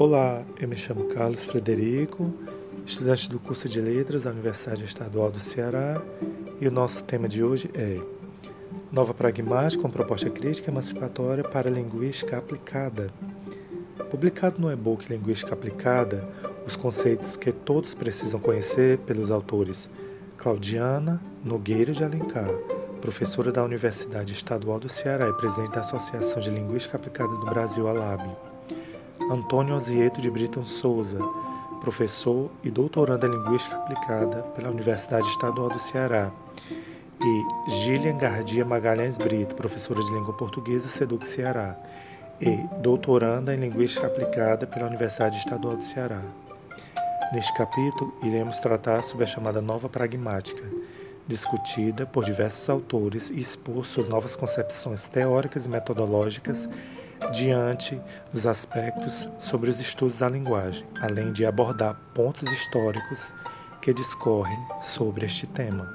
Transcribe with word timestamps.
Olá, 0.00 0.44
eu 0.60 0.68
me 0.68 0.76
chamo 0.76 1.06
Carlos 1.06 1.44
Frederico, 1.44 2.32
estudante 2.86 3.28
do 3.28 3.40
curso 3.40 3.68
de 3.68 3.80
Letras 3.80 4.22
da 4.22 4.30
Universidade 4.30 4.84
Estadual 4.84 5.28
do 5.28 5.40
Ceará, 5.40 6.00
e 6.60 6.68
o 6.68 6.70
nosso 6.70 7.02
tema 7.02 7.28
de 7.28 7.42
hoje 7.42 7.68
é 7.74 7.98
Nova 8.92 9.12
Pragmática 9.12 9.82
com 9.82 9.90
proposta 9.90 10.30
crítica 10.30 10.70
emancipatória 10.70 11.42
para 11.42 11.68
a 11.68 11.72
linguística 11.72 12.38
aplicada. 12.38 13.12
Publicado 14.08 14.60
no 14.60 14.70
e-book 14.70 15.12
Linguística 15.12 15.52
Aplicada, 15.52 16.28
os 16.64 16.76
conceitos 16.76 17.34
que 17.34 17.50
todos 17.50 17.92
precisam 17.92 18.38
conhecer 18.38 18.98
pelos 18.98 19.32
autores 19.32 19.90
Claudiana 20.36 21.20
Nogueira 21.44 21.92
de 21.92 22.04
Alencar, 22.04 22.52
professora 23.00 23.50
da 23.50 23.64
Universidade 23.64 24.32
Estadual 24.32 24.78
do 24.78 24.88
Ceará 24.88 25.28
e 25.28 25.32
presidente 25.32 25.72
da 25.72 25.80
Associação 25.80 26.38
de 26.38 26.50
Linguística 26.50 26.96
Aplicada 26.96 27.32
do 27.32 27.46
Brasil, 27.46 27.88
ALAB. 27.88 28.57
Antônio 29.30 29.74
Osieto 29.74 30.22
de 30.22 30.30
Brito 30.30 30.64
Souza, 30.64 31.18
professor 31.80 32.50
e 32.64 32.70
doutorando 32.70 33.26
em 33.26 33.30
Linguística 33.30 33.76
Aplicada 33.76 34.42
pela 34.54 34.70
Universidade 34.70 35.26
Estadual 35.28 35.68
do 35.68 35.78
Ceará, 35.78 36.30
e 37.20 37.70
Gillian 37.70 38.16
Gardia 38.16 38.64
Magalhães 38.64 39.18
Brito, 39.18 39.54
professora 39.54 40.02
de 40.02 40.10
Língua 40.10 40.32
Portuguesa, 40.32 40.88
SEDUC 40.88 41.26
Ceará, 41.26 41.76
e 42.40 42.56
doutoranda 42.80 43.54
em 43.54 43.58
Linguística 43.58 44.06
Aplicada 44.06 44.66
pela 44.66 44.86
Universidade 44.86 45.36
Estadual 45.36 45.76
do 45.76 45.84
Ceará. 45.84 46.22
Neste 47.30 47.52
capítulo, 47.54 48.14
iremos 48.22 48.58
tratar 48.60 49.02
sobre 49.02 49.24
a 49.24 49.26
chamada 49.26 49.60
nova 49.60 49.90
pragmática, 49.90 50.62
discutida 51.26 52.06
por 52.06 52.24
diversos 52.24 52.66
autores 52.70 53.28
e 53.28 53.38
expor 53.38 53.84
suas 53.84 54.08
novas 54.08 54.34
concepções 54.34 55.06
teóricas 55.06 55.66
e 55.66 55.68
metodológicas 55.68 56.66
diante 57.32 58.00
dos 58.32 58.46
aspectos 58.46 59.28
sobre 59.38 59.70
os 59.70 59.80
estudos 59.80 60.18
da 60.18 60.28
linguagem, 60.28 60.86
além 61.00 61.32
de 61.32 61.44
abordar 61.44 61.94
pontos 62.14 62.50
históricos 62.52 63.32
que 63.80 63.92
discorrem 63.92 64.58
sobre 64.80 65.26
este 65.26 65.46
tema. 65.46 65.92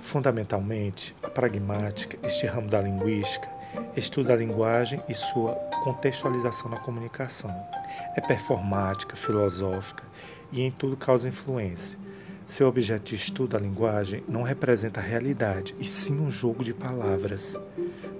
Fundamentalmente, 0.00 1.14
a 1.22 1.28
pragmática, 1.28 2.18
este 2.22 2.46
ramo 2.46 2.68
da 2.68 2.80
linguística, 2.80 3.48
estuda 3.96 4.32
a 4.32 4.36
linguagem 4.36 5.02
e 5.08 5.14
sua 5.14 5.52
contextualização 5.84 6.70
na 6.70 6.78
comunicação. 6.78 7.50
É 8.16 8.20
performática, 8.20 9.14
filosófica 9.14 10.02
e 10.50 10.62
em 10.62 10.70
tudo 10.70 10.96
causa 10.96 11.28
influência. 11.28 11.98
Seu 12.50 12.66
objeto 12.66 13.10
de 13.10 13.14
estudo, 13.14 13.56
a 13.56 13.60
linguagem, 13.60 14.24
não 14.28 14.42
representa 14.42 14.98
a 14.98 15.02
realidade, 15.02 15.72
e 15.78 15.84
sim 15.84 16.18
um 16.18 16.28
jogo 16.28 16.64
de 16.64 16.74
palavras. 16.74 17.56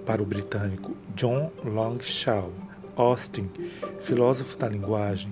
Para 0.05 0.23
o 0.23 0.25
britânico 0.25 0.95
John 1.13 1.51
Longshaw 1.65 2.49
Austin, 2.95 3.49
filósofo 3.99 4.57
da 4.57 4.69
linguagem, 4.69 5.29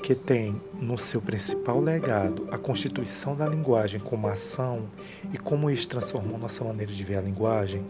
que 0.00 0.14
tem 0.14 0.62
no 0.80 0.96
seu 0.96 1.20
principal 1.20 1.80
legado 1.80 2.46
a 2.52 2.56
constituição 2.56 3.34
da 3.34 3.48
linguagem 3.48 4.00
como 4.00 4.28
ação 4.28 4.86
e 5.32 5.36
como 5.36 5.68
isso 5.68 5.88
transformou 5.88 6.38
nossa 6.38 6.62
maneira 6.62 6.92
de 6.92 7.02
ver 7.02 7.16
a 7.16 7.22
linguagem, 7.22 7.84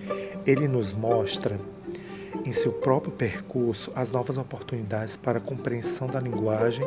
ele 0.46 0.66
nos 0.66 0.94
mostra 0.94 1.60
em 2.44 2.52
seu 2.52 2.72
próprio 2.72 3.12
percurso 3.12 3.92
as 3.94 4.10
novas 4.12 4.36
oportunidades 4.36 5.16
para 5.16 5.38
a 5.38 5.40
compreensão 5.40 6.08
da 6.08 6.20
linguagem 6.20 6.86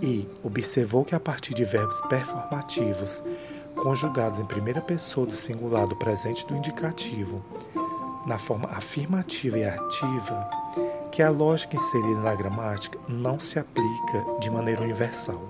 e 0.00 0.28
observou 0.42 1.04
que 1.04 1.14
a 1.14 1.20
partir 1.20 1.54
de 1.54 1.64
verbos 1.64 2.00
performativos 2.08 3.22
conjugados 3.74 4.38
em 4.38 4.44
primeira 4.44 4.80
pessoa 4.80 5.26
do 5.26 5.34
singular 5.34 5.86
do 5.86 5.96
presente 5.96 6.46
do 6.46 6.56
indicativo, 6.56 7.42
na 8.26 8.38
forma 8.38 8.68
afirmativa 8.70 9.58
e 9.58 9.64
ativa, 9.64 10.50
que 11.10 11.22
a 11.22 11.30
lógica 11.30 11.76
inserida 11.76 12.20
na 12.20 12.34
gramática 12.34 12.98
não 13.08 13.40
se 13.40 13.58
aplica 13.58 14.24
de 14.40 14.50
maneira 14.50 14.82
universal. 14.82 15.40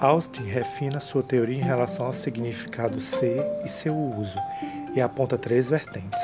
Austin 0.00 0.44
refina 0.44 0.98
sua 0.98 1.22
teoria 1.22 1.58
em 1.58 1.64
relação 1.64 2.06
ao 2.06 2.12
significado 2.12 3.00
ser 3.02 3.44
e 3.64 3.68
seu 3.68 3.94
uso 3.94 4.38
e 4.94 5.00
aponta 5.00 5.36
três 5.36 5.68
vertentes: 5.68 6.22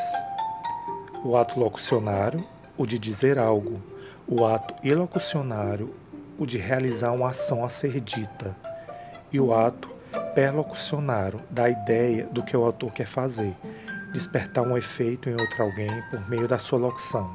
o 1.26 1.37
ato 1.37 1.59
locucionário, 1.59 2.44
o 2.78 2.87
de 2.87 3.00
dizer 3.00 3.37
algo, 3.37 3.82
o 4.28 4.47
ato 4.47 4.75
ilocucionário, 4.87 5.92
o 6.38 6.47
de 6.47 6.56
realizar 6.56 7.10
uma 7.10 7.31
ação 7.31 7.64
a 7.64 7.69
ser 7.69 8.00
dita, 8.00 8.56
e 9.32 9.41
o 9.41 9.53
ato 9.53 9.91
perlocucionário, 10.37 11.41
da 11.50 11.69
ideia 11.69 12.26
do 12.26 12.44
que 12.44 12.56
o 12.56 12.64
autor 12.64 12.92
quer 12.92 13.06
fazer, 13.06 13.56
despertar 14.12 14.64
um 14.64 14.76
efeito 14.76 15.28
em 15.28 15.32
outro 15.32 15.64
alguém 15.64 16.00
por 16.10 16.28
meio 16.28 16.47
da 16.47 16.59
sua 16.59 16.78
locução. 16.78 17.34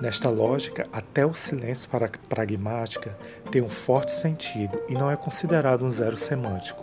Nesta 0.00 0.28
lógica, 0.28 0.88
até 0.92 1.24
o 1.24 1.34
silêncio 1.34 1.88
para 1.88 2.10
pragmática 2.28 3.16
tem 3.52 3.62
um 3.62 3.68
forte 3.68 4.10
sentido 4.10 4.80
e 4.88 4.94
não 4.94 5.08
é 5.08 5.16
considerado 5.16 5.84
um 5.84 5.90
zero 5.90 6.16
semântico. 6.16 6.82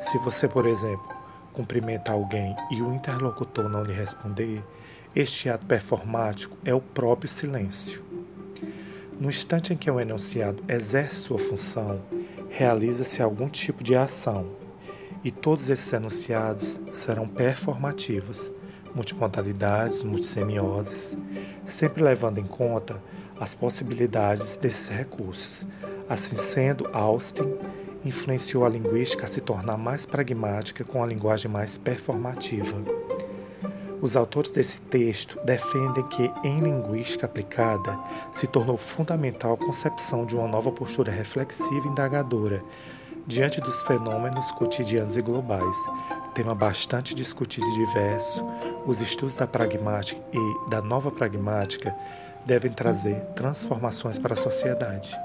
Se 0.00 0.16
você, 0.18 0.48
por 0.48 0.66
exemplo, 0.66 1.08
cumprimenta 1.52 2.12
alguém 2.12 2.56
e 2.70 2.80
o 2.80 2.94
interlocutor 2.94 3.68
não 3.68 3.82
lhe 3.82 3.92
responder, 3.92 4.62
este 5.14 5.48
ato 5.48 5.66
performático 5.66 6.56
é 6.64 6.72
o 6.72 6.80
próprio 6.80 7.28
silêncio. 7.28 8.02
No 9.18 9.28
instante 9.28 9.72
em 9.72 9.76
que 9.76 9.90
o 9.90 10.00
enunciado 10.00 10.62
exerce 10.68 11.16
sua 11.16 11.38
função, 11.38 12.00
realiza-se 12.48 13.22
algum 13.22 13.48
tipo 13.48 13.82
de 13.82 13.94
ação, 13.94 14.46
e 15.22 15.30
todos 15.30 15.68
esses 15.68 15.92
enunciados 15.92 16.80
serão 16.92 17.28
performativos, 17.28 18.50
multimodalidades, 18.94 20.02
multissemioses, 20.02 21.16
sempre 21.64 22.02
levando 22.02 22.38
em 22.38 22.46
conta 22.46 23.02
as 23.38 23.54
possibilidades 23.54 24.56
desses 24.56 24.88
recursos. 24.88 25.66
Assim 26.08 26.36
sendo, 26.36 26.88
Austin 26.92 27.54
influenciou 28.04 28.64
a 28.64 28.68
linguística 28.68 29.24
a 29.24 29.28
se 29.28 29.40
tornar 29.40 29.76
mais 29.76 30.06
pragmática 30.06 30.84
com 30.84 31.02
a 31.02 31.06
linguagem 31.06 31.50
mais 31.50 31.76
performativa. 31.76 32.76
Os 34.02 34.16
autores 34.16 34.50
desse 34.50 34.80
texto 34.80 35.38
defendem 35.44 36.06
que, 36.08 36.30
em 36.42 36.60
linguística 36.60 37.26
aplicada, 37.26 37.98
se 38.32 38.46
tornou 38.46 38.76
fundamental 38.76 39.54
a 39.54 39.56
concepção 39.56 40.24
de 40.24 40.34
uma 40.34 40.48
nova 40.48 40.72
postura 40.72 41.12
reflexiva 41.12 41.86
e 41.86 41.90
indagadora 41.90 42.62
diante 43.26 43.60
dos 43.60 43.82
fenômenos 43.82 44.50
cotidianos 44.52 45.16
e 45.16 45.22
globais, 45.22 45.76
tema 46.34 46.54
bastante 46.54 47.14
discutido 47.14 47.66
e 47.66 47.74
diverso, 47.74 48.44
os 48.86 49.00
estudos 49.00 49.36
da 49.36 49.46
pragmática 49.46 50.20
e 50.32 50.70
da 50.70 50.82
nova 50.82 51.10
pragmática 51.10 51.94
devem 52.44 52.72
trazer 52.72 53.20
transformações 53.36 54.18
para 54.18 54.32
a 54.32 54.36
sociedade. 54.36 55.16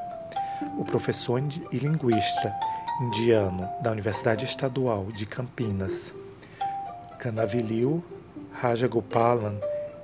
O 0.77 0.85
professor 0.85 1.41
e 1.71 1.77
linguista 1.77 2.53
indiano 3.01 3.67
da 3.81 3.91
Universidade 3.91 4.45
Estadual 4.45 5.05
de 5.05 5.25
Campinas, 5.25 6.13
Canavilil 7.17 8.03
Rajagopalan, 8.59 9.59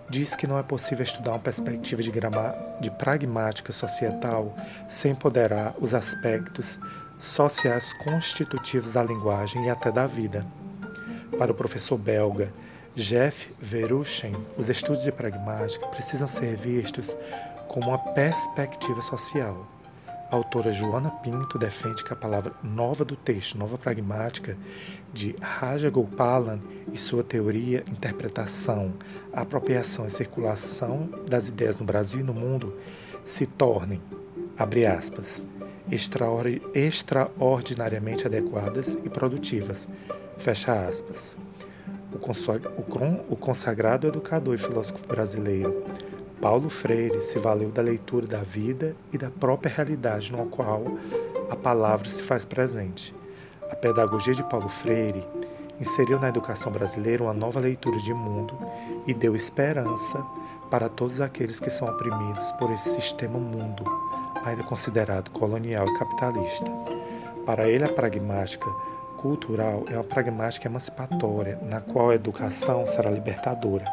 diz 0.10 0.36
que 0.36 0.46
não 0.46 0.60
é 0.60 0.64
possível 0.64 1.04
estudar 1.04 1.32
uma 1.32 1.40
perspectiva 1.40 2.04
de, 2.04 2.12
de 2.82 2.92
pragmática 2.92 3.72
societal 3.72 4.56
sem 4.88 5.16
ponderar 5.16 5.74
os 5.80 5.94
aspectos 5.94 6.78
sociais 7.18 7.94
constitutivos 7.94 8.94
da 8.94 9.04
linguagem 9.04 9.66
e 9.66 9.70
até 9.70 9.92
da 9.92 10.06
vida. 10.06 10.46
Para 11.38 11.52
o 11.52 11.56
professor 11.56 11.98
belga 11.98 12.52
Jeff 12.94 13.54
Verushen, 13.60 14.36
os 14.58 14.70
estudos 14.70 15.04
de 15.04 15.12
pragmática 15.12 15.88
precisam 15.88 16.28
ser 16.28 16.58
vistos 16.58 17.16
como 17.70 17.88
uma 17.88 18.14
perspectiva 18.14 19.02
social. 19.02 19.66
A 20.32 20.36
autora 20.38 20.72
Joana 20.72 21.12
Pinto 21.12 21.60
defende 21.60 22.06
que 22.06 22.14
a 22.14 22.16
palavra 22.16 22.54
nova 22.64 23.04
do 23.04 23.18
texto, 23.18 23.58
nova 23.58 23.78
pragmática, 23.78 24.58
de 25.12 25.36
Raja 25.42 25.90
Gopalan 25.90 26.62
e 26.90 26.98
sua 26.98 27.22
teoria, 27.22 27.84
interpretação, 27.92 28.94
apropriação 29.34 30.08
e 30.08 30.10
circulação 30.10 31.10
das 31.30 31.50
ideias 31.50 31.78
no 31.80 31.86
Brasil 31.86 32.22
e 32.22 32.24
no 32.24 32.34
mundo 32.34 32.78
se 33.26 33.46
tornem, 33.46 34.02
abre 34.58 34.86
aspas, 34.86 35.44
extraordinariamente 36.74 38.26
adequadas 38.26 38.98
e 39.04 39.10
produtivas. 39.10 39.90
Fecha 40.38 40.88
aspas. 40.88 41.36
O 43.30 43.36
consagrado 43.36 44.08
educador 44.08 44.56
e 44.56 44.58
filósofo 44.58 45.06
brasileiro 45.06 45.84
Paulo 46.42 46.70
Freire 46.70 47.22
se 47.22 47.38
valeu 47.38 47.70
da 47.70 47.82
leitura 47.82 48.26
da 48.26 48.42
vida 48.42 48.96
e 49.14 49.18
da 49.18 49.30
própria 49.30 49.72
realidade 49.74 50.32
no 50.32 50.48
qual 50.48 50.84
a 51.50 51.56
palavra 51.56 52.10
se 52.10 52.24
faz 52.24 52.44
presente. 52.44 53.14
A 53.72 53.76
pedagogia 53.76 54.34
de 54.34 54.44
Paulo 54.44 54.68
Freire 54.68 55.24
inseriu 55.80 56.20
na 56.20 56.30
educação 56.30 56.72
brasileira 56.72 57.24
uma 57.24 57.34
nova 57.34 57.60
leitura 57.60 57.98
de 57.98 58.14
mundo 58.14 58.58
e 59.06 59.14
deu 59.14 59.36
esperança 59.36 60.24
para 60.70 60.90
todos 60.90 61.22
aqueles 61.22 61.60
que 61.60 61.70
são 61.70 61.88
oprimidos 61.88 62.52
por 62.54 62.72
esse 62.72 62.90
sistema 62.90 63.38
mundo 63.38 63.84
ainda 64.44 64.64
considerado 64.64 65.30
colonial 65.32 65.88
e 65.88 66.00
capitalista. 66.00 66.66
Para 67.46 67.70
ele, 67.70 67.84
a 67.84 67.90
pragmática 67.90 68.70
cultural 69.18 69.84
é 69.88 69.94
uma 69.94 70.04
pragmática 70.04 70.68
emancipatória, 70.68 71.60
na 71.62 71.80
qual 71.80 72.10
a 72.10 72.16
educação 72.16 72.86
será 72.86 73.12
libertadora, 73.12 73.86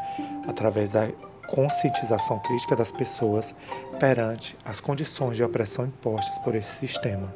através 0.46 0.90
da 0.90 1.08
conscientização 1.48 2.38
crítica 2.38 2.76
das 2.76 2.92
pessoas 2.92 3.54
perante 3.98 4.56
as 4.64 4.80
condições 4.80 5.36
de 5.36 5.42
opressão 5.42 5.86
impostas 5.86 6.38
por 6.38 6.54
esse 6.54 6.70
sistema. 6.76 7.34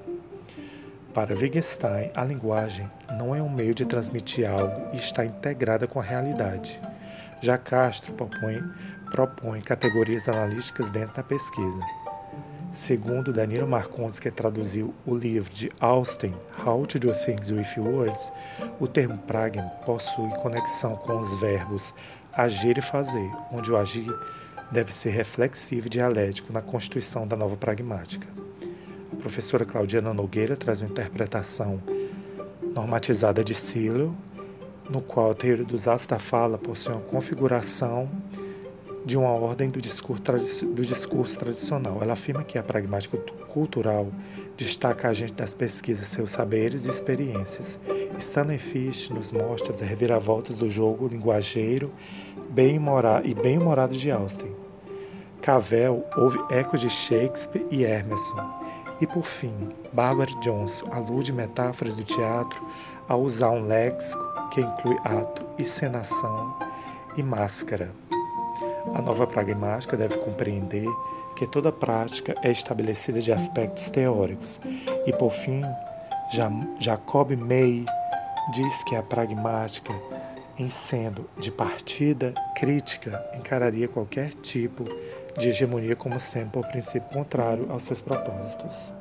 Para 1.13 1.35
Wittgenstein, 1.35 2.11
a 2.15 2.25
linguagem 2.25 2.91
não 3.19 3.35
é 3.35 3.43
um 3.43 3.51
meio 3.51 3.75
de 3.75 3.85
transmitir 3.85 4.51
algo 4.51 4.95
e 4.95 4.97
está 4.97 5.25
integrada 5.25 5.87
com 5.87 6.01
a 6.01 6.03
realidade. 6.03 6.81
Já 7.43 7.59
Castro 7.59 8.15
propõe, 8.15 8.63
propõe 9.11 9.61
categorias 9.61 10.29
analíticas 10.29 10.89
dentro 10.91 11.17
da 11.17 11.23
pesquisa. 11.23 11.81
Segundo 12.71 13.35
Danilo 13.35 13.69
Marcondes, 13.69 14.19
que 14.19 14.31
traduziu 14.31 14.95
o 15.05 15.15
livro 15.15 15.53
de 15.53 15.71
Austin, 15.79 16.35
How 16.65 16.87
to 16.87 16.99
Do 16.99 17.13
Things 17.13 17.51
with 17.51 17.79
Words, 17.79 18.33
o 18.81 18.87
termo 18.87 19.19
pragma 19.19 19.65
possui 19.85 20.31
conexão 20.41 20.97
com 20.97 21.19
os 21.19 21.39
verbos 21.39 21.93
agir 22.33 22.79
e 22.79 22.83
fazer, 22.83 23.31
onde 23.53 23.71
o 23.71 23.77
agir 23.77 24.13
deve 24.71 24.93
ser 24.93 25.11
reflexivo 25.11 25.87
e 25.87 25.91
dialético 25.91 26.53
na 26.53 26.63
constituição 26.63 27.27
da 27.27 27.37
nova 27.37 27.57
pragmática. 27.57 28.27
A 29.13 29.17
professora 29.17 29.65
Claudiana 29.65 30.15
Nogueira 30.15 30.57
traz 30.57 30.81
uma 30.81 30.91
interpretação 30.91 31.83
normatizada 32.75 33.45
de 33.45 33.55
Silo, 33.55 34.17
no 34.89 35.01
qual 35.01 35.31
a 35.31 35.35
teoria 35.35 35.65
dos 35.65 35.87
atos 35.87 36.07
da 36.07 36.19
fala 36.19 36.59
possui 36.59 36.93
uma 36.93 37.03
configuração 37.03 38.11
de 39.05 39.19
uma 39.19 39.31
ordem 39.31 39.69
do 39.69 39.81
discurso, 39.81 40.67
do 40.67 40.83
discurso 40.83 41.39
tradicional. 41.39 41.99
Ela 42.01 42.13
afirma 42.13 42.45
que 42.45 42.59
a 42.59 42.63
pragmática 42.63 43.17
cultural 43.49 44.09
destaca 44.57 45.09
a 45.09 45.13
gente 45.13 45.35
das 45.35 45.55
pesquisas 45.55 46.07
seus 46.07 46.31
saberes 46.31 46.85
e 46.85 46.89
experiências. 46.89 47.79
Stanley 48.19 48.59
Fish 48.59 49.09
nos 49.09 49.33
mostra 49.33 49.73
as 49.73 49.81
reviravoltas 49.81 50.59
do 50.59 50.71
jogo 50.71 51.09
linguageiro 51.09 51.93
bem 52.51 52.81
e 53.25 53.35
bem-humorado 53.35 53.97
de 53.97 54.11
Austin. 54.11 54.53
Cavell 55.41 56.05
ouve 56.17 56.39
ecos 56.51 56.81
de 56.81 56.89
Shakespeare 56.89 57.67
e 57.71 57.85
Emerson. 57.85 58.63
E 59.01 59.07
por 59.07 59.25
fim, 59.25 59.53
Barbara 59.93 60.31
Johnson 60.41 60.87
alude 60.93 61.33
metáforas 61.33 61.97
do 61.97 62.05
teatro 62.05 62.65
ao 63.09 63.23
usar 63.23 63.51
um 63.51 63.67
léxico 63.67 64.23
que 64.51 64.61
inclui 64.61 64.97
ato, 65.03 65.45
encenação 65.59 66.57
e 67.17 67.23
máscara. 67.23 67.91
A 68.95 69.01
nova 69.01 69.27
pragmática 69.27 69.97
deve 69.97 70.17
compreender 70.19 70.89
que 71.37 71.47
toda 71.47 71.73
prática 71.73 72.35
é 72.43 72.51
estabelecida 72.51 73.21
de 73.21 73.33
aspectos 73.33 73.91
teóricos. 73.91 74.61
E 75.07 75.13
por 75.13 75.31
fim, 75.31 75.63
Jacob 76.79 77.31
May 77.37 77.85
diz 78.53 78.85
que 78.85 78.97
a 78.97 79.03
pragmática, 79.03 79.93
em 80.59 80.69
sendo 80.69 81.29
de 81.39 81.51
partida 81.51 82.35
crítica, 82.57 83.25
encararia 83.35 83.89
qualquer 83.89 84.35
tipo 84.35 84.85
de 85.39 85.49
hegemonia 85.49 85.97
como 85.97 86.21
sempre 86.21 86.61
por 86.61 86.71
princípio 86.71 87.09
contrário 87.11 87.67
aos 87.71 87.85
seus 87.85 88.01
propósitos. 88.01 88.93